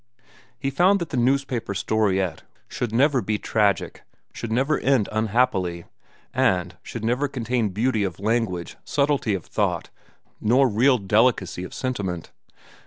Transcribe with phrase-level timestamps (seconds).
[0.57, 4.01] He found that the newspaper storiette should never be tragic,
[4.33, 5.85] should never end unhappily,
[6.33, 9.91] and should never contain beauty of language, subtlety of thought,
[10.39, 12.31] nor real delicacy of sentiment.